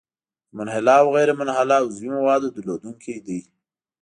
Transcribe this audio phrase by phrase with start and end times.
[0.49, 3.39] د منحله او غیرمنحله عضوي موادو درلودونکی دی.